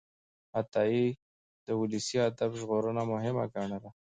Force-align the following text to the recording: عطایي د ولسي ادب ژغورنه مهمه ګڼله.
عطایي 0.59 1.05
د 1.65 1.67
ولسي 1.79 2.17
ادب 2.29 2.51
ژغورنه 2.59 3.01
مهمه 3.13 3.43
ګڼله. 3.53 3.89